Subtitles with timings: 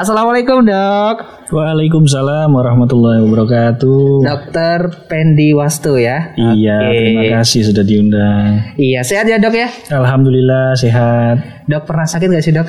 [0.00, 1.16] Assalamualaikum dok
[1.52, 4.24] Waalaikumsalam warahmatullahi wabarakatuh.
[4.24, 6.96] Dokter Pendi Wastu ya Iya, Oke.
[6.96, 8.72] terima kasih sudah diundang.
[8.80, 11.64] Iya sehat ya dok ya Alhamdulillah sehat.
[11.68, 12.64] Dok pernah sakit gak sih dok?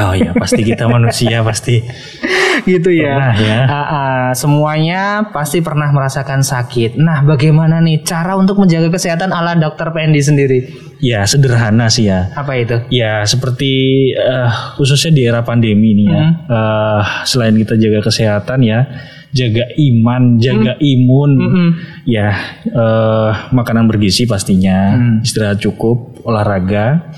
[0.00, 1.84] Oh iya, pasti kita manusia pasti
[2.70, 3.58] gitu ya pernah ya.
[3.68, 9.52] Ah, ah, Semuanya pasti pernah merasakan sakit Nah bagaimana nih cara untuk menjaga kesehatan ala
[9.52, 10.91] dokter Pendi sendiri?
[11.02, 12.30] Ya sederhana sih ya.
[12.38, 12.78] Apa itu?
[12.94, 13.72] Ya seperti
[14.14, 16.22] eh, khususnya di era pandemi ini ya.
[16.46, 18.86] Eh, selain kita jaga kesehatan ya,
[19.34, 21.68] jaga iman, jaga imun, Mm-mm.
[22.06, 22.30] ya
[22.70, 24.94] eh, makanan bergizi pastinya,
[25.26, 27.10] istirahat cukup, olahraga,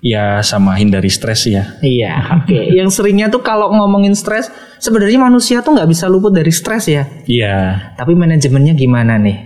[0.00, 1.76] ya sama hindari stres ya.
[1.84, 2.58] Iya, oke.
[2.72, 4.48] Yang seringnya tuh kalau ngomongin stres,
[4.80, 7.04] sebenarnya manusia tuh nggak bisa luput dari stres ya.
[7.28, 7.92] Iya.
[7.98, 9.36] Tapi manajemennya gimana nih?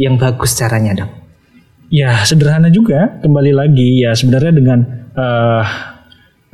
[0.00, 1.25] Yang bagus caranya dok?
[1.86, 4.78] Ya sederhana juga kembali lagi ya sebenarnya dengan
[5.14, 5.64] eh,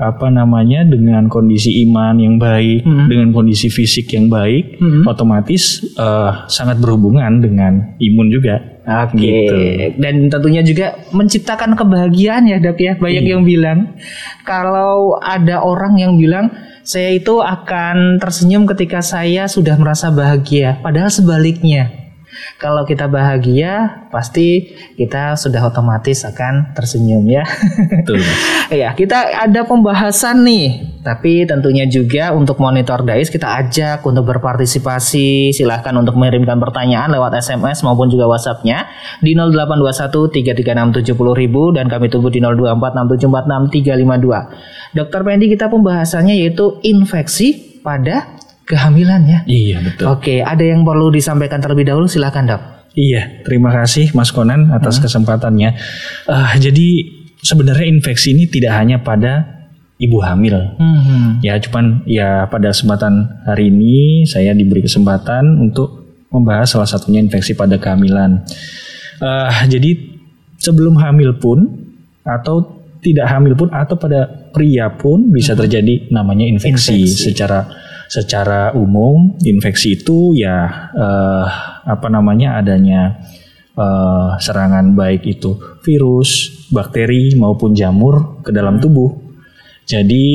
[0.02, 6.82] apa namanya dengan kondisi iman yang baik dengan kondisi fisik yang baik otomatis eh, sangat
[6.82, 9.14] berhubungan dengan imun juga Oke.
[9.14, 9.58] Gitu.
[10.02, 12.92] Dan tentunya juga menciptakan kebahagiaan ya dok ya.
[12.98, 13.94] Banyak yang bilang
[14.42, 16.50] kalau ada orang yang bilang
[16.82, 20.82] saya itu akan tersenyum ketika saya sudah merasa bahagia.
[20.82, 22.01] Padahal sebaliknya.
[22.58, 27.44] Kalau kita bahagia, pasti kita sudah otomatis akan tersenyum ya.
[28.02, 28.20] betul.
[28.72, 30.96] Ya, kita ada pembahasan nih.
[31.02, 35.52] Tapi tentunya juga untuk monitor DAIS kita ajak untuk berpartisipasi.
[35.52, 38.86] Silahkan untuk mengirimkan pertanyaan lewat SMS maupun juga WhatsApp-nya
[39.20, 40.30] di 0821
[41.02, 43.02] 336 dan kami tunggu di 024
[43.68, 44.96] 352.
[44.96, 49.38] Dokter Pendi kita pembahasannya yaitu infeksi pada kehamilan ya.
[49.44, 52.62] iya betul Oke, ada yang perlu disampaikan terlebih dahulu silahkan dok.
[52.94, 55.74] iya terima kasih Mas Konan atas kesempatannya
[56.24, 56.88] Eh, jadi
[57.40, 59.44] sebenarnya infeksi ini tidak hanya pada
[59.98, 61.38] ibu hamil Hmm.
[61.42, 67.52] Ya, cuman ya pada kesempatan hari ini saya diberi kesempatan untuk membahas salah satunya infeksi
[67.52, 68.42] pada kehamilan.
[69.18, 69.90] Eh, jadi
[70.58, 71.66] sebelum hamil pun
[72.22, 77.66] atau tidak hamil pun atau pada pria pun bisa terjadi namanya infeksi, secara
[78.12, 81.46] secara umum infeksi itu ya eh,
[81.88, 83.24] apa namanya adanya
[83.72, 89.16] eh, serangan baik itu virus, bakteri maupun jamur ke dalam tubuh.
[89.88, 90.26] Jadi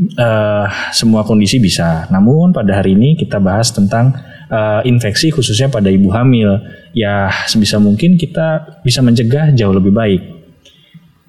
[0.00, 0.66] eh,
[0.96, 2.08] semua kondisi bisa.
[2.08, 4.16] Namun pada hari ini kita bahas tentang
[4.48, 6.64] eh, infeksi khususnya pada ibu hamil.
[6.96, 10.37] Ya sebisa mungkin kita bisa mencegah jauh lebih baik.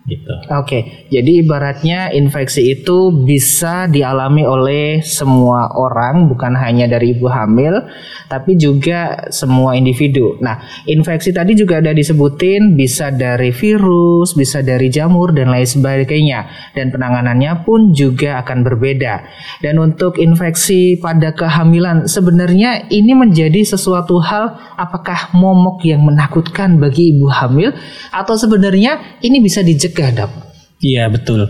[0.09, 0.33] Gitu.
[0.49, 7.85] Oke, jadi ibaratnya infeksi itu bisa dialami oleh semua orang, bukan hanya dari ibu hamil,
[8.25, 10.41] tapi juga semua individu.
[10.41, 16.73] Nah, infeksi tadi juga ada disebutin bisa dari virus, bisa dari jamur dan lain sebagainya,
[16.73, 19.21] dan penanganannya pun juga akan berbeda.
[19.61, 27.13] Dan untuk infeksi pada kehamilan, sebenarnya ini menjadi sesuatu hal apakah momok yang menakutkan bagi
[27.13, 27.75] ibu hamil,
[28.09, 30.31] atau sebenarnya ini bisa dicegah, dok?
[30.79, 31.41] Iya betul.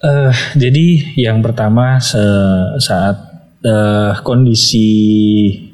[0.00, 0.86] Eh jadi
[1.20, 3.16] yang pertama se- saat
[3.60, 4.88] eh, kondisi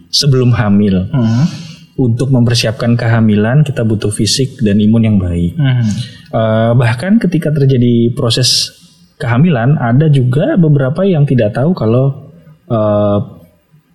[0.08, 1.08] sebelum hamil
[1.96, 5.52] untuk mempersiapkan kehamilan kita butuh fisik dan imun yang baik.
[6.32, 8.72] Eh, bahkan ketika terjadi proses
[9.16, 12.32] kehamilan ada juga beberapa yang tidak tahu kalau
[12.66, 13.19] eh,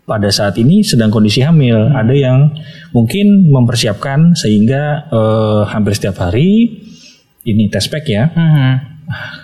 [0.07, 1.91] pada saat ini sedang kondisi hamil.
[1.91, 2.56] Ada yang
[2.95, 6.79] mungkin mempersiapkan sehingga eh, hampir setiap hari
[7.47, 8.28] ini tes pack ya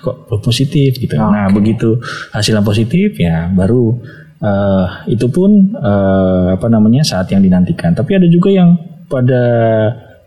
[0.03, 1.15] kok belum positif gitu.
[1.15, 1.95] Nah begitu
[2.35, 3.95] hasilnya positif ya baru
[4.43, 7.95] eh, itu pun eh, apa namanya saat yang dinantikan.
[7.95, 8.75] Tapi ada juga yang
[9.07, 9.43] pada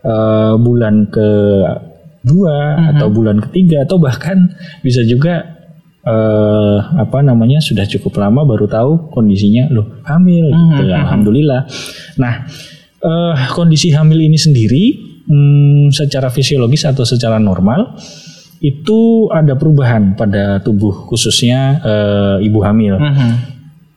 [0.01, 1.29] eh, bulan ke
[2.25, 4.49] dua atau bulan ketiga atau bahkan
[4.81, 5.45] bisa juga
[6.01, 10.83] eh, apa namanya sudah cukup lama baru tahu kondisinya loh hamil gitu.
[10.97, 11.69] Alhamdulillah.
[12.17, 12.33] Nah
[13.05, 14.85] eh, kondisi hamil ini sendiri
[15.27, 17.99] hmm, secara fisiologis atau secara normal
[18.57, 22.97] itu ada perubahan pada tubuh khususnya eh, ibu hamil.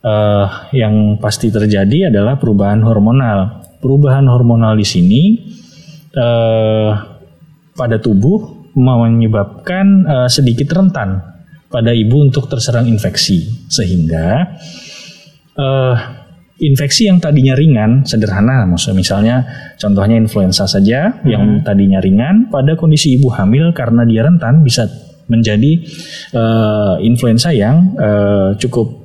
[0.01, 0.47] Eh,
[0.81, 3.65] yang pasti terjadi adalah perubahan hormonal.
[3.81, 5.23] Perubahan hormonal di sini
[6.13, 6.91] eh,
[7.73, 11.21] pada tubuh menyebabkan eh, sedikit rentan
[11.71, 14.57] pada ibu untuk terserang infeksi sehingga
[15.57, 15.95] eh,
[16.61, 19.35] infeksi yang tadinya ringan sederhana maksudnya misalnya
[19.81, 24.85] contohnya influenza saja yang tadinya ringan pada kondisi ibu hamil karena dia rentan bisa
[25.25, 25.81] menjadi
[26.37, 29.00] eh, influenza yang eh, cukup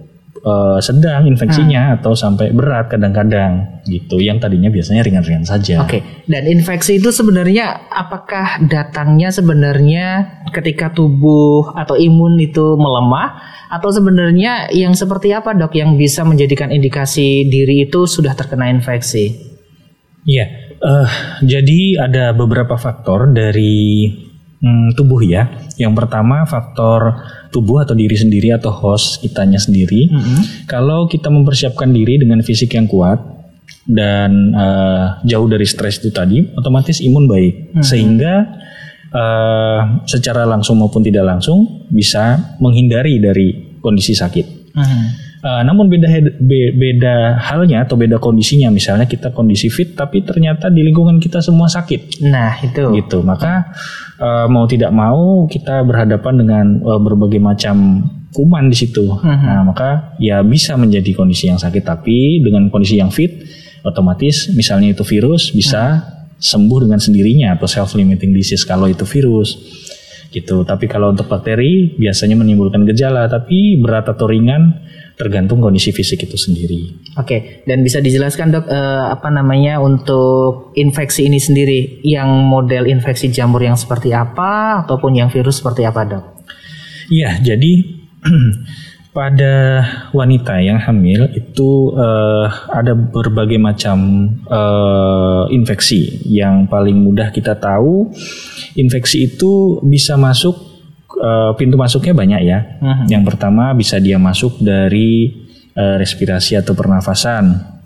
[0.47, 1.95] uh, sedang infeksinya hmm.
[2.01, 4.23] atau sampai berat kadang-kadang gitu.
[4.23, 5.83] Yang tadinya biasanya ringan-ringan saja.
[5.83, 5.99] Oke.
[5.99, 6.01] Okay.
[6.31, 10.07] Dan infeksi itu sebenarnya apakah datangnya sebenarnya
[10.55, 16.71] ketika tubuh atau imun itu melemah atau sebenarnya yang seperti apa dok yang bisa menjadikan
[16.71, 19.35] indikasi diri itu sudah terkena infeksi?
[20.27, 20.65] Iya.
[20.77, 21.09] Uh,
[21.41, 24.13] jadi ada beberapa faktor dari
[24.61, 25.49] hmm, tubuh ya.
[25.77, 27.21] Yang pertama faktor
[27.53, 30.09] tubuh atau diri sendiri atau host kitanya sendiri.
[30.09, 30.39] Mm -hmm.
[30.69, 33.19] Kalau kita mempersiapkan diri dengan fisik yang kuat
[33.87, 37.85] dan uh, jauh dari stres itu tadi, otomatis imun baik mm -hmm.
[37.85, 38.35] sehingga
[39.13, 44.77] uh, secara langsung maupun tidak langsung bisa menghindari dari kondisi sakit.
[44.77, 45.26] Mm -hmm.
[45.47, 46.11] Uh, namun beda
[46.43, 51.39] be, beda halnya atau beda kondisinya misalnya kita kondisi fit tapi ternyata di lingkungan kita
[51.39, 52.19] semua sakit.
[52.27, 52.91] Nah, itu.
[52.99, 53.23] Gitu.
[53.23, 53.71] Maka
[54.19, 58.03] uh, mau tidak mau kita berhadapan dengan uh, berbagai macam
[58.35, 59.07] kuman di situ.
[59.07, 59.39] Uh -huh.
[59.47, 63.47] Nah, maka ya bisa menjadi kondisi yang sakit tapi dengan kondisi yang fit
[63.87, 66.43] otomatis misalnya itu virus bisa uh -huh.
[66.43, 69.55] sembuh dengan sendirinya atau self limiting disease kalau itu virus
[70.31, 70.67] gitu.
[70.67, 74.87] Tapi kalau untuk bakteri biasanya menimbulkan gejala tapi berat atau ringan
[75.17, 76.93] tergantung kondisi fisik itu sendiri.
[77.17, 83.33] Oke, dan bisa dijelaskan dok eh, apa namanya untuk infeksi ini sendiri, yang model infeksi
[83.33, 86.25] jamur yang seperti apa ataupun yang virus seperti apa dok?
[87.09, 87.73] Iya, jadi
[89.17, 89.81] pada
[90.13, 96.21] wanita yang hamil itu eh, ada berbagai macam eh, infeksi.
[96.29, 98.13] Yang paling mudah kita tahu
[98.77, 100.77] infeksi itu bisa masuk
[101.21, 102.59] uh, pintu masuknya banyak ya.
[102.81, 103.07] Uh-huh.
[103.09, 105.33] Yang pertama bisa dia masuk dari
[105.77, 107.77] uh, respirasi atau pernafasan.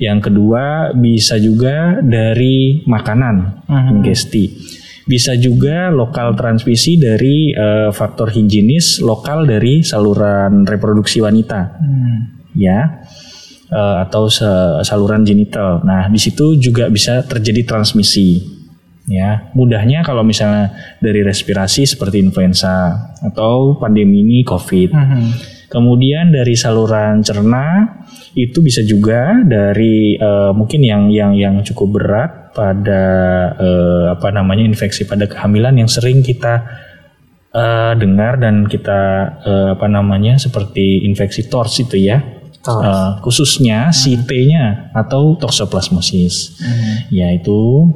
[0.00, 3.92] Yang kedua bisa juga dari makanan, uh-huh.
[4.00, 4.44] ingesti.
[5.04, 11.60] Bisa juga lokal transmisi dari uh, faktor higienis lokal dari saluran reproduksi wanita.
[11.78, 12.18] Uh-huh.
[12.54, 13.02] Ya.
[13.72, 14.28] Uh, atau
[14.84, 15.80] saluran genital.
[15.80, 18.60] Nah, di situ juga bisa terjadi transmisi
[19.06, 20.70] ya mudahnya kalau misalnya
[21.02, 25.26] dari respirasi seperti influenza atau pandemi ini covid mhm.
[25.72, 27.96] Kemudian dari saluran cerna
[28.36, 33.04] itu bisa juga dari uh, mungkin yang yang yang cukup berat pada
[33.56, 36.68] uh, apa namanya infeksi pada kehamilan yang sering kita
[37.56, 39.00] uh, dengar dan kita
[39.40, 42.20] uh, apa namanya seperti infeksi tors itu ya
[42.68, 43.96] uh, khususnya hmm.
[43.96, 46.94] si T-nya atau toxoplasmosis hmm.
[47.08, 47.88] yaitu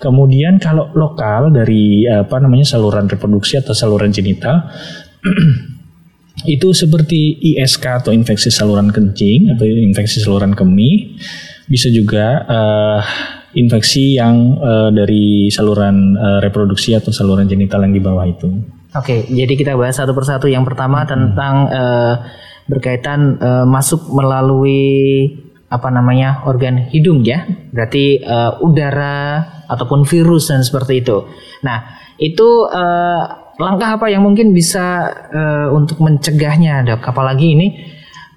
[0.00, 4.64] Kemudian kalau lokal dari apa namanya saluran reproduksi atau saluran genital
[6.46, 11.18] itu seperti ISK atau infeksi saluran kencing atau infeksi saluran kemih,
[11.68, 13.00] bisa juga uh,
[13.56, 18.48] infeksi yang uh, dari saluran uh, reproduksi atau saluran genital yang di bawah itu.
[18.90, 20.50] Oke, jadi kita bahas satu persatu.
[20.50, 21.08] Yang pertama hmm.
[21.08, 22.14] tentang uh,
[22.70, 25.34] berkaitan uh, masuk melalui
[25.70, 31.30] apa namanya organ hidung ya berarti uh, udara ataupun virus dan seperti itu
[31.62, 37.68] nah itu uh, langkah apa yang mungkin bisa uh, untuk mencegahnya dok apalagi ini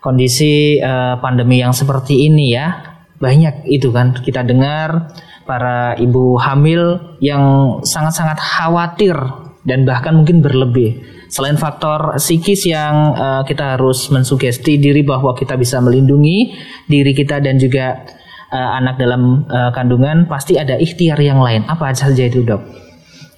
[0.03, 5.15] kondisi uh, pandemi yang seperti ini ya banyak itu kan kita dengar
[5.47, 9.15] para ibu hamil yang sangat-sangat khawatir
[9.63, 15.57] dan bahkan mungkin berlebih Selain faktor psikis yang uh, kita harus mensugesti diri bahwa kita
[15.57, 16.53] bisa melindungi
[16.85, 18.05] diri kita dan juga
[18.53, 21.65] uh, anak dalam uh, kandungan, pasti ada ikhtiar yang lain.
[21.65, 22.61] Apa saja itu, Dok?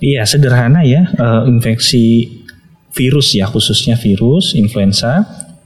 [0.04, 2.28] Iya, sederhana ya, uh, infeksi
[2.96, 5.24] virus ya, khususnya virus influenza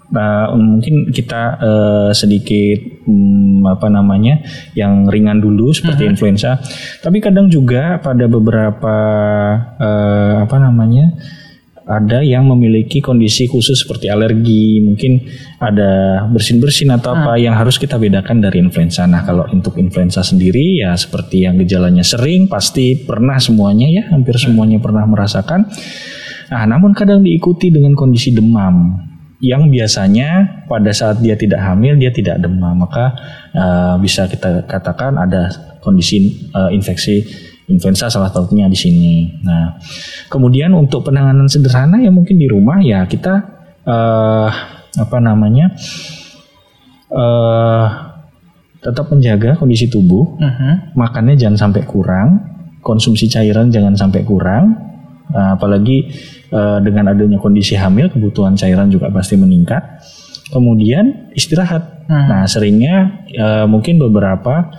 [0.09, 4.41] Nah, mungkin kita uh, sedikit um, apa namanya
[4.73, 6.13] yang ringan dulu seperti uh -huh.
[6.13, 6.51] influenza.
[7.05, 8.95] Tapi kadang juga pada beberapa
[9.77, 11.13] uh, apa namanya
[11.89, 15.25] ada yang memiliki kondisi khusus seperti alergi, mungkin
[15.57, 17.41] ada bersin-bersin atau apa hmm.
[17.41, 19.09] yang harus kita bedakan dari influenza.
[19.09, 24.37] Nah, kalau untuk influenza sendiri ya seperti yang gejalanya sering, pasti pernah semuanya ya, hampir
[24.37, 25.65] semuanya pernah merasakan.
[26.53, 29.09] Nah, namun kadang diikuti dengan kondisi demam
[29.41, 33.17] yang biasanya pada saat dia tidak hamil dia tidak demam, maka
[33.57, 35.49] uh, bisa kita katakan ada
[35.81, 39.13] kondisi uh, infeksi influenza salah satunya di sini.
[39.45, 39.77] Nah,
[40.27, 43.33] kemudian untuk penanganan sederhana ya mungkin di rumah ya kita
[43.85, 44.49] uh,
[44.97, 45.71] apa namanya
[47.13, 47.87] uh,
[48.81, 50.73] tetap menjaga kondisi tubuh, uh -huh.
[50.97, 52.41] makannya jangan sampai kurang,
[52.81, 54.73] konsumsi cairan jangan sampai kurang,
[55.29, 56.09] nah, apalagi
[56.49, 60.01] uh, dengan adanya kondisi hamil kebutuhan cairan juga pasti meningkat.
[60.49, 62.09] Kemudian istirahat.
[62.09, 62.25] Uh -huh.
[62.33, 62.95] Nah, seringnya
[63.37, 64.73] uh, mungkin beberapa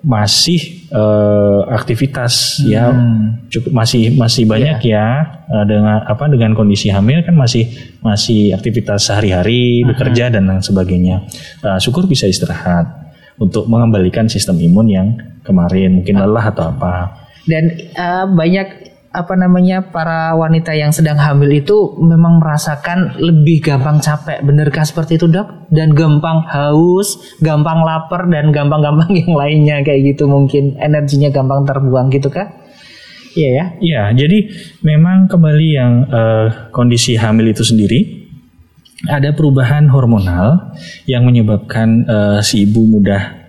[0.00, 2.88] masih uh, aktivitas ya.
[2.88, 2.96] hmm.
[2.96, 5.20] ya cukup masih masih banyak yeah.
[5.20, 7.68] ya uh, dengan apa dengan kondisi hamil kan masih
[8.00, 9.92] masih aktivitas sehari-hari uh-huh.
[9.92, 11.28] bekerja dan lain sebagainya
[11.60, 15.08] uh, syukur bisa istirahat untuk mengembalikan sistem imun yang
[15.44, 16.94] kemarin mungkin lelah atau apa
[17.44, 23.98] dan uh, banyak apa namanya para wanita yang sedang hamil itu memang merasakan lebih gampang
[23.98, 24.38] capek.
[24.46, 25.66] Benarkah seperti itu dok?
[25.66, 29.76] Dan gampang haus gampang lapar dan gampang-gampang yang lainnya.
[29.82, 32.54] Kayak gitu mungkin energinya gampang terbuang gitu kah?
[33.34, 33.64] Iya ya?
[33.82, 34.38] Iya jadi
[34.86, 38.20] memang kembali yang uh, kondisi hamil itu sendiri
[39.08, 40.76] ada perubahan hormonal
[41.08, 43.39] yang menyebabkan uh, si ibu mudah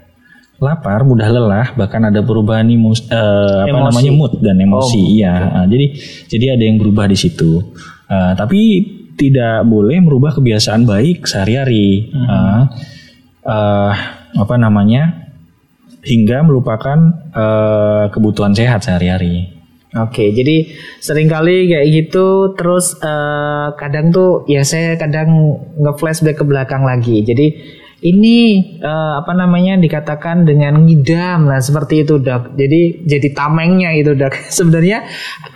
[0.61, 5.01] lapar, mudah lelah, bahkan ada perubahan imus, uh, apa namanya mood dan emosi.
[5.01, 5.57] Oh, iya, okay.
[5.57, 5.85] uh, jadi
[6.29, 7.73] jadi ada yang berubah di situ.
[8.05, 8.61] Uh, tapi
[9.17, 12.13] tidak boleh merubah kebiasaan baik sehari-hari.
[12.13, 12.29] Hmm.
[12.29, 12.61] Uh,
[13.49, 13.93] uh,
[14.37, 15.21] apa namanya?
[16.01, 16.97] hingga melupakan
[17.33, 19.53] uh, kebutuhan sehat sehari-hari.
[19.91, 20.71] Oke, jadi
[21.03, 27.19] sering kali kayak gitu, terus uh, kadang tuh ya saya kadang nge-flashback ke belakang lagi.
[27.27, 27.59] Jadi
[28.01, 28.37] ini
[28.81, 32.57] uh, apa namanya dikatakan dengan ngidam lah seperti itu dok.
[32.57, 34.33] Jadi jadi tamengnya itu dok.
[34.57, 35.05] Sebenarnya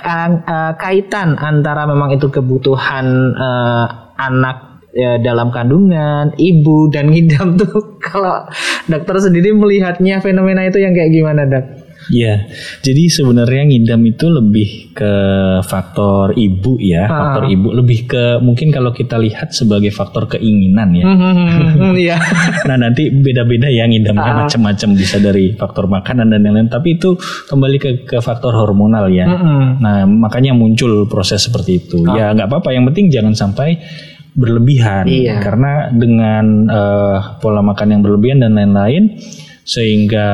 [0.05, 3.85] uh, uh, kaitan antara memang itu kebutuhan uh,
[4.15, 7.75] anak ya, dalam kandungan ibu dan ngidam tuh
[8.07, 8.47] kalau
[8.87, 12.45] dokter sendiri melihatnya fenomena itu yang kayak gimana dok Iya,
[12.85, 15.13] jadi sebenarnya ngidam itu lebih ke
[15.65, 17.09] faktor ibu ya, ah.
[17.09, 21.05] faktor ibu lebih ke mungkin kalau kita lihat sebagai faktor keinginan ya.
[21.05, 22.17] Hmm, hmm, hmm, iya.
[22.69, 24.37] nah nanti beda-beda ya ngidamnya ah.
[24.45, 27.17] macam-macam bisa dari faktor makanan dan lain-lain, tapi itu
[27.49, 29.25] kembali ke ke faktor hormonal ya.
[29.81, 32.05] Nah makanya muncul proses seperti itu.
[32.05, 32.13] Ah.
[32.13, 33.81] Ya nggak apa-apa, yang penting jangan sampai
[34.35, 35.39] berlebihan iya.
[35.39, 39.15] karena dengan uh, pola makan yang berlebihan dan lain-lain
[39.65, 40.29] sehingga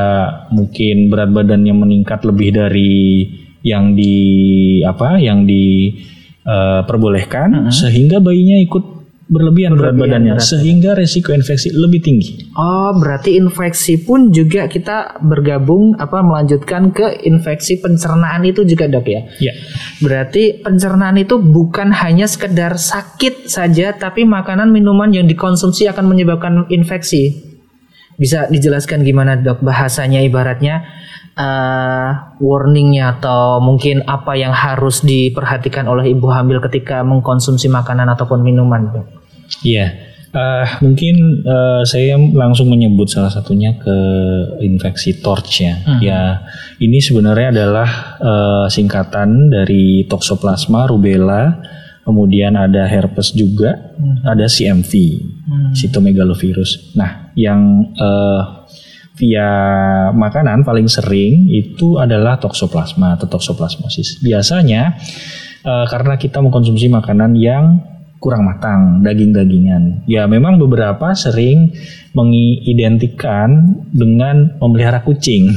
[0.51, 3.23] mungkin berat badannya meningkat lebih dari
[3.63, 7.73] yang di apa yang diperbolehkan uh, uh -huh.
[7.73, 10.43] sehingga bayinya ikut berlebihan, berat badannya berat.
[10.43, 12.51] sehingga resiko infeksi lebih tinggi.
[12.59, 19.07] Oh, berarti infeksi pun juga kita bergabung apa melanjutkan ke infeksi pencernaan itu juga dok
[19.07, 19.23] ya?
[19.39, 19.55] Iya.
[20.03, 26.67] Berarti pencernaan itu bukan hanya sekedar sakit saja, tapi makanan minuman yang dikonsumsi akan menyebabkan
[26.67, 27.50] infeksi.
[28.20, 30.86] Bisa dijelaskan gimana dok bahasanya ibaratnya
[31.38, 38.44] uh, warningnya atau mungkin apa yang harus diperhatikan oleh ibu hamil ketika mengkonsumsi makanan ataupun
[38.44, 39.06] minuman dok?
[39.65, 39.91] Iya,
[40.32, 43.98] uh, mungkin uh, saya langsung menyebut salah satunya ke
[44.63, 45.75] infeksi torch ya.
[45.84, 46.00] Hmm.
[46.00, 46.22] Ya,
[46.80, 47.89] ini sebenarnya adalah
[48.20, 51.60] uh, singkatan dari toxoplasma rubella
[52.05, 54.25] kemudian ada herpes juga, hmm.
[54.25, 55.72] ada CMV, hmm.
[55.77, 56.98] cytomegalovirus.
[56.98, 58.65] Nah, yang uh,
[59.20, 59.50] via
[60.15, 64.24] makanan paling sering itu adalah toxoplasma atau toxoplasmosis.
[64.25, 64.98] Biasanya
[65.62, 67.86] uh, karena kita mengkonsumsi makanan yang
[68.21, 70.05] kurang matang, daging-dagingan.
[70.05, 71.73] Ya memang beberapa sering
[72.13, 75.49] mengidentikan dengan memelihara kucing.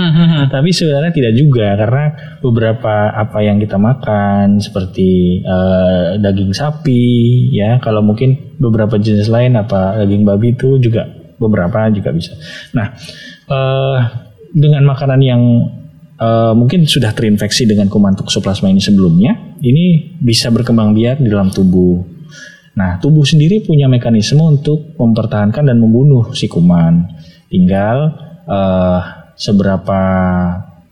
[0.54, 7.82] Tapi sebenarnya tidak juga karena beberapa apa yang kita makan seperti uh, daging sapi ya,
[7.82, 11.02] kalau mungkin beberapa jenis lain apa daging babi itu juga
[11.42, 12.38] beberapa juga bisa.
[12.70, 12.94] Nah,
[13.50, 13.98] uh,
[14.54, 15.42] dengan makanan yang
[16.22, 21.50] uh, mungkin sudah terinfeksi dengan kuman toxoplasma ini sebelumnya, ini bisa berkembang biak di dalam
[21.50, 22.12] tubuh
[22.72, 27.04] Nah, tubuh sendiri punya mekanisme untuk mempertahankan dan membunuh si kuman.
[27.52, 27.96] Tinggal
[28.48, 29.00] uh,
[29.36, 30.00] seberapa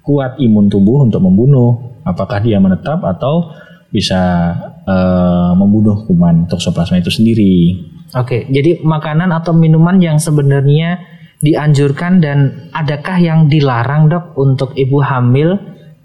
[0.04, 3.56] kuat imun tubuh untuk membunuh, apakah dia menetap atau
[3.88, 4.52] bisa
[4.84, 7.80] uh, membunuh kuman toksoplasma itu sendiri.
[8.12, 11.00] Oke, jadi makanan atau minuman yang sebenarnya
[11.40, 15.56] dianjurkan dan adakah yang dilarang dok untuk ibu hamil?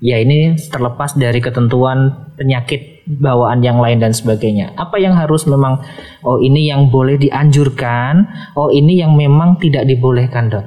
[0.03, 4.75] Ya ini terlepas dari ketentuan penyakit bawaan yang lain dan sebagainya.
[4.75, 5.81] Apa yang harus memang
[6.25, 8.27] oh ini yang boleh dianjurkan,
[8.59, 10.65] oh ini yang memang tidak dibolehkan, Dok?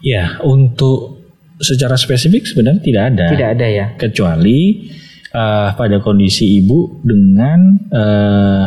[0.00, 1.18] Ya, untuk
[1.58, 3.26] secara spesifik sebenarnya tidak ada.
[3.34, 3.86] Tidak ada ya.
[3.98, 4.88] Kecuali
[5.34, 7.58] uh, pada kondisi ibu dengan
[7.90, 8.66] uh,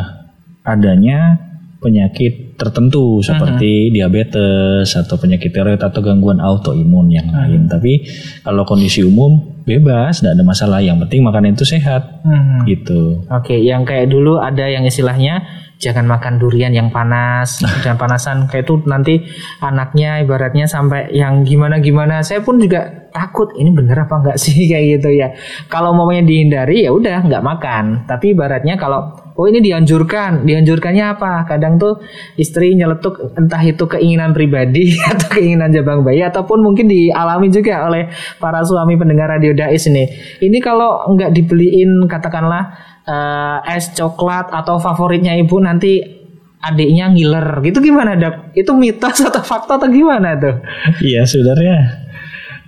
[0.67, 1.50] adanya
[1.81, 3.93] penyakit tertentu seperti uh-huh.
[3.97, 7.49] diabetes atau penyakit tiroid atau gangguan autoimun yang uh-huh.
[7.49, 7.65] lain.
[7.65, 8.05] Tapi
[8.45, 10.79] kalau kondisi umum bebas, tidak ada masalah.
[10.79, 12.61] Yang penting makanan itu sehat, uh-huh.
[12.69, 13.25] gitu.
[13.33, 15.41] Oke, okay, yang kayak dulu ada yang istilahnya
[15.81, 19.25] jangan makan durian yang panas dan panasan kayak itu nanti
[19.57, 22.21] anaknya ibaratnya sampai yang gimana gimana.
[22.21, 25.33] Saya pun juga takut ini bener apa enggak sih kayak gitu ya.
[25.65, 28.05] Kalau maunya dihindari ya udah nggak makan.
[28.05, 30.45] Tapi ibaratnya kalau oh ini dianjurkan.
[30.45, 31.49] Dianjurkannya apa?
[31.49, 31.97] Kadang tuh
[32.37, 38.13] istri nyeletuk entah itu keinginan pribadi atau keinginan jabang bayi ataupun mungkin dialami juga oleh
[38.37, 40.05] para suami pendengar radio Dais ini.
[40.37, 42.77] Ini kalau nggak dibeliin katakanlah
[43.09, 46.21] uh, es coklat atau favoritnya ibu nanti
[46.61, 48.53] adiknya ngiler gitu gimana dok?
[48.53, 50.61] Itu mitos atau fakta atau gimana tuh?
[51.01, 52.10] Iya sebenarnya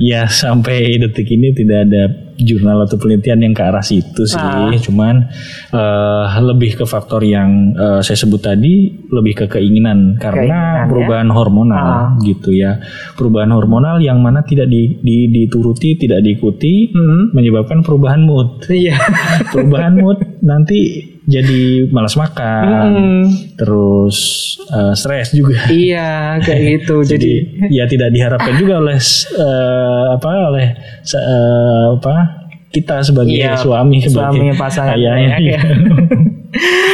[0.04, 2.04] ya sampai detik ini tidak ada
[2.36, 4.36] jurnal atau penelitian yang ke arah situ sih.
[4.36, 4.74] Ah.
[4.76, 5.32] Cuman
[5.72, 10.90] uh, lebih ke faktor yang uh, saya sebut tadi lebih ke keinginan karena keinginan, ya?
[10.90, 11.34] perubahan ya?
[11.34, 12.08] hormonal ah.
[12.26, 12.82] gitu ya.
[13.16, 17.32] Perubahan hormonal yang mana tidak di, di, dituruti, tidak diikuti hmm.
[17.32, 18.66] menyebabkan perubahan mood.
[18.68, 18.98] Iya.
[19.54, 23.24] perubahan mood nanti jadi malas makan, hmm.
[23.56, 24.18] terus
[24.68, 25.72] uh, stres juga.
[25.72, 27.04] Iya, kayak gitu.
[27.08, 29.00] jadi, jadi ya tidak diharapkan juga oleh
[29.40, 30.68] uh, apa oleh
[31.16, 32.16] uh, apa
[32.74, 35.16] kita sebagai iya, suami sebagai suami pasangan ayah.
[35.16, 35.60] Ya, ya.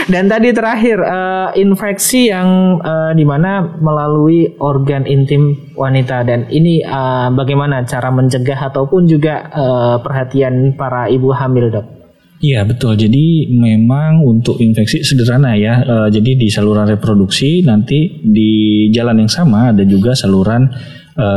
[0.07, 6.79] Dan tadi terakhir uh, infeksi yang uh, di mana melalui organ intim wanita dan ini
[6.79, 11.98] uh, bagaimana cara mencegah ataupun juga uh, perhatian para ibu hamil dok?
[12.39, 12.95] Iya betul.
[12.95, 15.83] Jadi memang untuk infeksi sederhana ya.
[15.83, 20.71] E, jadi di saluran reproduksi nanti di jalan yang sama ada juga saluran
[21.19, 21.29] e,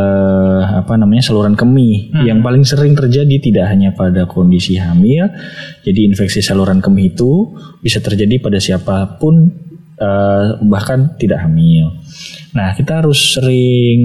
[0.62, 2.22] apa namanya saluran kemih hmm.
[2.22, 5.26] yang paling sering terjadi tidak hanya pada kondisi hamil.
[5.82, 7.50] Jadi infeksi saluran kemih itu
[7.82, 9.50] bisa terjadi pada siapa pun
[9.98, 10.10] e,
[10.70, 11.98] bahkan tidak hamil.
[12.54, 14.00] Nah kita harus sering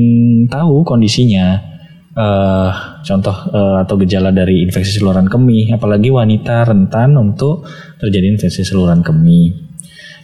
[0.49, 1.76] tahu kondisinya
[2.17, 7.69] uh, contoh uh, atau gejala dari infeksi saluran kemih, apalagi wanita rentan untuk
[8.01, 9.69] terjadi infeksi saluran kemih.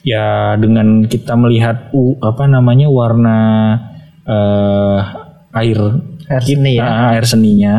[0.03, 3.39] Ya dengan kita melihat uh, apa namanya warna
[4.25, 5.00] uh,
[5.53, 5.79] air
[6.27, 6.83] air seni ya.
[6.83, 7.75] Uh, air seninya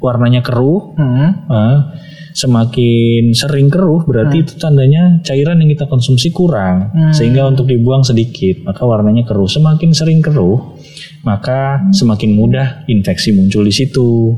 [0.00, 0.96] warnanya keruh.
[0.96, 1.30] Hmm.
[1.46, 1.78] Uh,
[2.38, 4.44] semakin sering keruh berarti hmm.
[4.46, 7.10] itu tandanya cairan yang kita konsumsi kurang hmm.
[7.10, 10.78] sehingga untuk dibuang sedikit maka warnanya keruh semakin sering keruh
[11.26, 14.34] maka semakin mudah infeksi muncul di situ.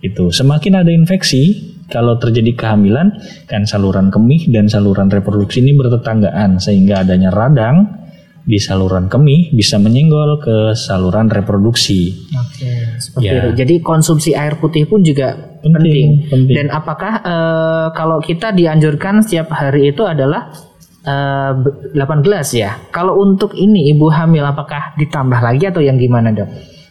[0.00, 3.20] Itu semakin ada infeksi, kalau terjadi kehamilan
[3.50, 8.00] kan saluran kemih dan saluran reproduksi ini bertetanggaan sehingga adanya radang
[8.40, 12.16] di saluran kemih bisa menyenggol ke saluran reproduksi.
[12.32, 13.44] Oke, seperti ya.
[13.44, 13.50] itu.
[13.60, 15.80] Jadi konsumsi air putih pun juga penting.
[15.80, 16.08] penting.
[16.28, 16.54] penting.
[16.56, 17.36] Dan apakah e,
[17.92, 20.50] kalau kita dianjurkan setiap hari itu adalah
[21.06, 21.52] uh,
[21.96, 22.76] 8 gelas ya.
[22.92, 26.48] Kalau untuk ini ibu hamil apakah ditambah lagi atau yang gimana dok?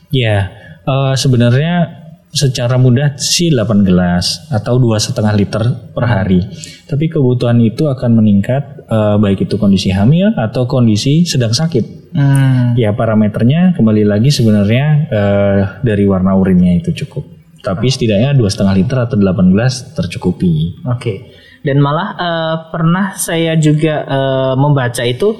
[0.10, 0.50] Ya,
[0.86, 5.64] uh, sebenarnya secara mudah sih 8 gelas atau dua setengah liter
[5.94, 6.46] per hari.
[6.86, 12.14] Tapi kebutuhan itu akan meningkat uh, baik itu kondisi hamil atau kondisi sedang sakit.
[12.14, 12.74] Hmm.
[12.74, 17.39] Ya parameternya kembali lagi sebenarnya uh, dari warna urinnya itu cukup.
[17.60, 20.80] Tapi setidaknya dua setengah liter atau 8 gelas tercukupi.
[20.88, 20.96] Oke.
[20.96, 21.18] Okay
[21.64, 25.36] dan malah uh, pernah saya juga uh, membaca itu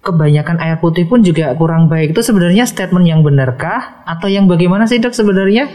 [0.00, 4.88] kebanyakan air putih pun juga kurang baik itu sebenarnya statement yang benarkah atau yang bagaimana
[4.88, 5.68] sih dok sebenarnya?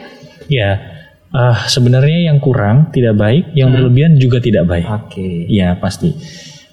[0.50, 0.82] Ya
[1.30, 3.78] uh, sebenarnya yang kurang tidak baik, yang hmm.
[3.78, 4.88] berlebihan juga tidak baik.
[4.90, 5.14] Oke.
[5.14, 5.36] Okay.
[5.54, 6.18] Ya pasti.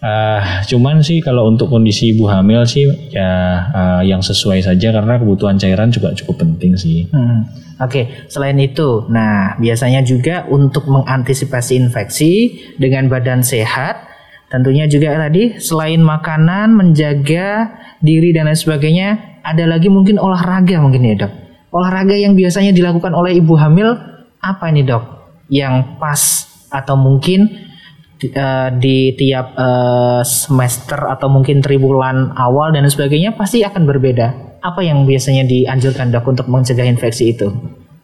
[0.00, 3.28] Uh, cuman sih kalau untuk kondisi ibu hamil sih ya
[3.68, 7.04] uh, yang sesuai saja karena kebutuhan cairan juga cukup penting sih.
[7.12, 7.44] Hmm.
[7.80, 8.04] Oke, okay.
[8.28, 14.04] selain itu, nah biasanya juga untuk mengantisipasi infeksi dengan badan sehat,
[14.52, 17.72] tentunya juga tadi selain makanan, menjaga
[18.04, 21.32] diri dan lain sebagainya, ada lagi mungkin olahraga mungkin ya dok.
[21.72, 23.96] Olahraga yang biasanya dilakukan oleh ibu hamil
[24.44, 25.04] apa ini dok?
[25.48, 26.20] Yang pas
[26.68, 27.48] atau mungkin
[28.76, 34.60] di tiap uh, semester atau mungkin triwulan awal dan sebagainya pasti akan berbeda.
[34.60, 37.48] Apa yang biasanya dianjurkan dok untuk mencegah infeksi itu?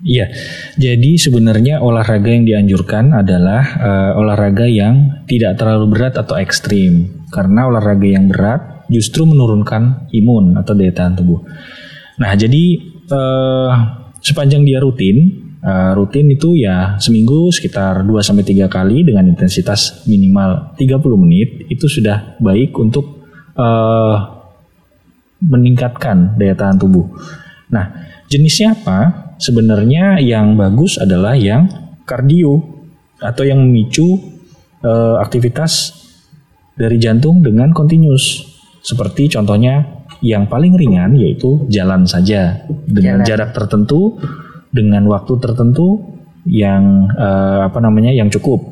[0.04, 0.28] Iya,
[0.76, 7.24] jadi sebenarnya olahraga yang dianjurkan adalah uh, olahraga yang tidak terlalu berat atau ekstrim.
[7.32, 11.40] Karena olahraga yang berat justru menurunkan imun atau daya tahan tubuh.
[12.20, 12.64] Nah, jadi
[13.08, 13.70] uh,
[14.20, 20.06] sepanjang dia rutin, uh, rutin itu ya seminggu sekitar 2 sampai 3 kali dengan intensitas
[20.06, 23.26] minimal 30 menit itu sudah baik untuk
[23.58, 24.16] uh,
[25.42, 27.04] meningkatkan daya tahan tubuh.
[27.68, 27.92] Nah,
[28.30, 28.98] jenisnya apa?
[29.36, 31.68] Sebenarnya yang bagus adalah yang
[32.08, 32.56] kardio
[33.20, 34.16] atau yang memicu
[34.80, 35.92] uh, aktivitas
[36.72, 38.56] dari jantung dengan kontinus.
[38.80, 43.26] Seperti contohnya yang paling ringan yaitu jalan saja dengan jalan.
[43.28, 44.16] jarak tertentu
[44.70, 48.62] dengan waktu tertentu yang uh, apa namanya yang cukup.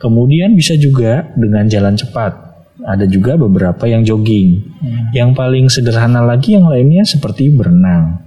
[0.00, 2.44] Kemudian bisa juga dengan jalan cepat.
[2.84, 4.60] Ada juga beberapa yang jogging.
[4.82, 5.14] Hmm.
[5.16, 8.20] Yang paling sederhana lagi yang lainnya seperti berenang.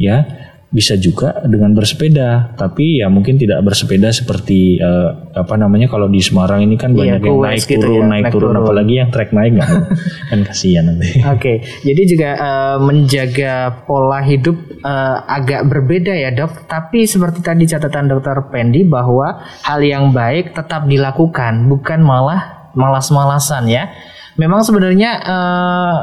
[0.00, 0.24] Ya.
[0.70, 6.22] Bisa juga dengan bersepeda, tapi ya mungkin tidak bersepeda seperti uh, apa namanya kalau di
[6.22, 8.62] Semarang ini kan Iya, banyak yang goes naik gitu turun, ya, naik, naik turun, turun.
[8.62, 9.82] apalagi yang trek naik nggak mau.
[10.30, 11.10] kan kasihan nanti.
[11.26, 11.52] Oke,
[11.82, 16.70] jadi juga eh, menjaga pola hidup eh, agak berbeda ya dok.
[16.70, 23.66] Tapi seperti tadi catatan dokter Pendi bahwa hal yang baik tetap dilakukan, bukan malah malas-malasan
[23.66, 23.90] ya.
[24.38, 25.96] Memang sebenarnya eh,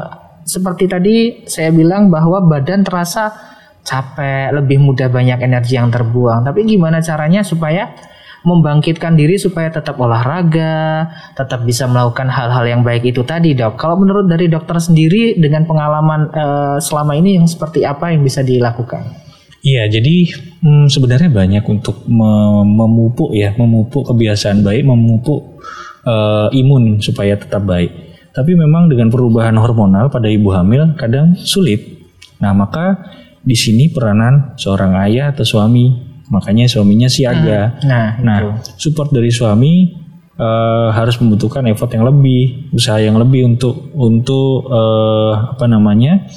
[0.44, 1.16] seperti tadi
[1.48, 3.56] saya bilang bahwa badan terasa
[3.88, 6.44] capek, lebih mudah banyak energi yang terbuang.
[6.44, 7.96] Tapi gimana caranya supaya
[8.44, 13.80] membangkitkan diri supaya tetap olahraga, tetap bisa melakukan hal-hal yang baik itu tadi, Dok.
[13.80, 18.44] Kalau menurut dari dokter sendiri dengan pengalaman eh, selama ini yang seperti apa yang bisa
[18.44, 19.26] dilakukan?
[19.58, 20.30] Iya, jadi
[20.62, 25.58] hmm, sebenarnya banyak untuk me- memupuk ya, memupuk kebiasaan baik, memupuk
[26.06, 27.90] eh, imun supaya tetap baik.
[28.30, 31.98] Tapi memang dengan perubahan hormonal pada ibu hamil kadang sulit.
[32.38, 33.02] Nah, maka
[33.48, 35.88] di sini peranan seorang ayah atau suami,
[36.28, 37.80] makanya suaminya siaga.
[37.88, 38.76] Nah, Nah, itu.
[38.76, 39.88] support dari suami
[40.36, 46.28] eh, harus membutuhkan effort yang lebih, usaha yang lebih untuk untuk eh, apa namanya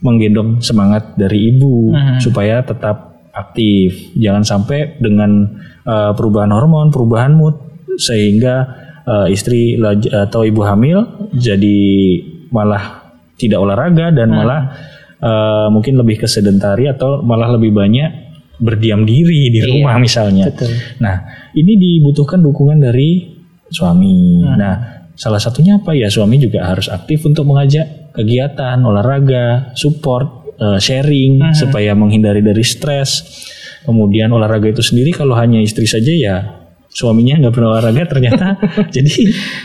[0.00, 4.16] menggendong semangat dari ibu supaya tetap aktif.
[4.16, 7.54] Jangan sampai dengan eh, perubahan hormon, perubahan mood
[8.00, 8.64] sehingga
[9.04, 9.76] eh, istri
[10.08, 11.78] atau ibu hamil jadi
[12.48, 13.04] malah
[13.36, 14.72] tidak olahraga dan malah
[15.20, 18.10] eh, mungkin lebih ke sedentari atau malah lebih banyak
[18.56, 20.48] berdiam diri di rumah misalnya.
[20.48, 20.72] betul.
[21.00, 23.36] Nah, ini dibutuhkan dukungan dari
[23.68, 24.40] suami.
[24.40, 26.08] Nah, salah satunya apa ya?
[26.08, 33.24] Suami juga harus aktif untuk mengajak kegiatan, olahraga, support, eh, sharing supaya menghindari dari stres.
[33.84, 36.65] Kemudian olahraga itu sendiri kalau hanya istri saja ya
[36.96, 38.56] suaminya nggak pernah olahraga ternyata
[38.96, 39.14] jadi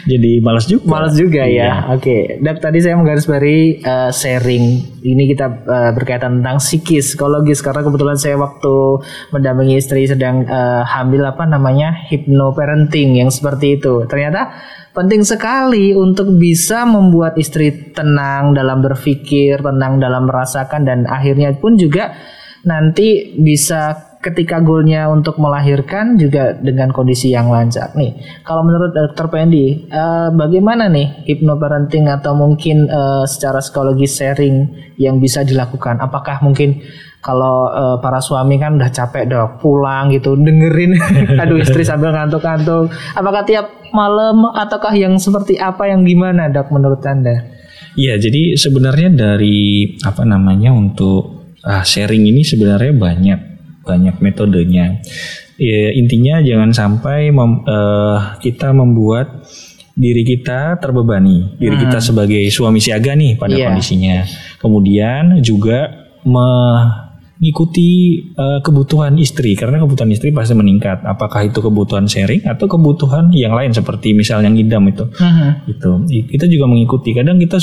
[0.03, 0.83] jadi malas juga.
[0.83, 1.87] Malas juga ya.
[1.95, 4.65] Oke, Dok tadi saya menggarisbawahi eh, sharing.
[4.99, 8.75] Ini kita eh, berkaitan tentang psikis, psikologis karena kebetulan saya waktu
[9.31, 14.03] mendampingi istri sedang eh, hamil apa namanya hypnoparenting yang seperti itu.
[14.11, 14.51] Ternyata
[14.91, 21.79] penting sekali untuk bisa membuat istri tenang dalam berpikir, tenang dalam merasakan dan akhirnya pun
[21.79, 22.11] juga
[22.67, 28.41] nanti bisa ketika goalnya untuk melahirkan juga dengan kondisi yang lancar nih.
[28.45, 29.27] Kalau menurut Dr.
[29.33, 34.69] Pendi, eh, bagaimana nih hypnoparenting atau mungkin eh, secara psikologis sharing
[35.01, 35.97] yang bisa dilakukan?
[35.97, 36.79] Apakah mungkin
[37.21, 40.97] kalau eh, para suami kan udah capek dok pulang gitu dengerin
[41.41, 47.01] aduh istri sambil ngantuk-ngantuk apakah tiap malam ataukah yang seperti apa yang gimana dok menurut
[47.05, 53.39] anda Iya, jadi sebenarnya dari apa namanya untuk ah, sharing ini sebenarnya banyak
[53.81, 55.01] banyak metodenya.
[55.57, 59.45] Ya, intinya jangan sampai mem- eh, kita membuat
[59.91, 63.69] diri kita terbebani, diri kita sebagai suami siaga nih pada Iya.
[63.69, 64.23] kondisinya.
[64.57, 65.89] Kemudian juga
[66.23, 67.89] mengikuti
[68.31, 71.03] eh, kebutuhan istri karena kebutuhan istri pasti meningkat.
[71.03, 75.05] Apakah itu kebutuhan sharing atau kebutuhan yang lain seperti misalnya ngidam itu
[75.67, 77.57] gitu I- kita juga mengikuti kadang kita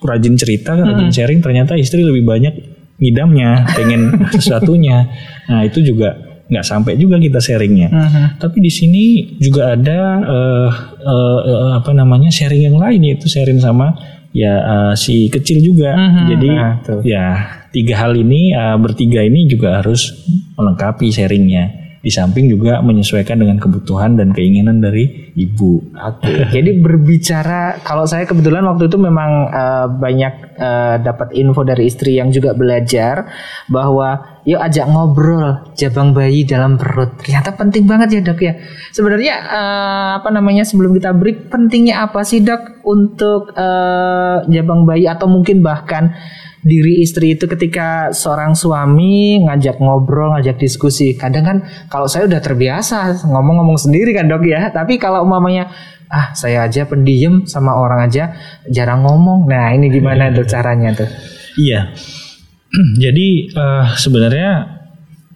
[0.00, 5.08] rajin cerita rajin sharing ternyata istri lebih banyak ngidamnya pengen sesuatunya.
[5.48, 7.88] Nah itu juga nggak sampai juga kita sharingnya.
[8.36, 9.04] Tapi di sini
[9.40, 13.96] juga ada eh, eh, eh, apa namanya sharing yang lain yaitu sharing sama
[14.30, 15.96] ya eh, si kecil juga.
[16.28, 17.00] Jadi Nah, tuh.
[17.00, 17.24] ya
[17.72, 20.12] tiga hal ini eh, bertiga ini juga harus
[20.54, 21.80] melengkapi sharingnya.
[22.04, 25.80] Di samping juga menyesuaikan dengan kebutuhan dan keinginan dari ibu.
[25.96, 31.90] Oke, jadi berbicara kalau saya kebetulan waktu itu memang eh, banyak eh, dapat info dari
[31.90, 33.28] istri yang juga belajar
[33.70, 37.20] bahwa yuk ajak ngobrol jabang bayi dalam perut.
[37.20, 38.54] Ternyata penting banget ya dok ya.
[38.94, 45.10] Sebenarnya eh, apa namanya sebelum kita break pentingnya apa sih dok untuk eh, jabang bayi
[45.10, 46.14] atau mungkin bahkan
[46.64, 51.12] diri istri itu ketika seorang suami ngajak ngobrol, ngajak diskusi.
[51.12, 51.56] Kadang kan
[51.92, 54.72] kalau saya udah terbiasa ngomong-ngomong sendiri kan dok ya.
[54.72, 55.68] Tapi kalau umpamanya
[56.14, 58.38] ah saya aja pendiam sama orang aja
[58.70, 59.50] jarang ngomong.
[59.50, 61.10] Nah ini gimana tuh caranya tuh?
[61.58, 61.90] Iya.
[63.02, 64.50] Jadi eh, sebenarnya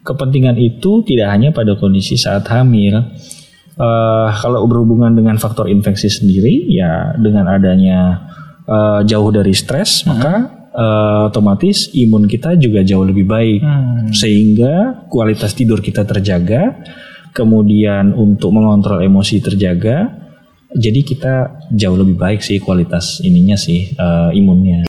[0.06, 3.02] kepentingan itu tidak hanya pada kondisi saat hamil.
[3.78, 8.26] Eh, kalau berhubungan dengan faktor infeksi sendiri, ya dengan adanya
[8.66, 13.60] eh, jauh dari stres, maka eh, otomatis imun kita juga jauh lebih baik,
[14.10, 16.82] sehingga kualitas tidur kita terjaga.
[17.28, 20.27] Kemudian untuk mengontrol emosi terjaga,
[20.68, 21.34] jadi kita
[21.72, 24.84] jauh lebih baik sih kualitas ininya sih eh, imunnya.